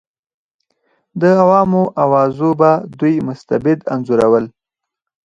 د 1.21 1.21
عوامو 1.41 1.83
اوازو 2.03 2.49
به 2.59 2.71
دوی 2.99 3.15
مستبد 3.27 3.79
انځورول. 3.93 4.45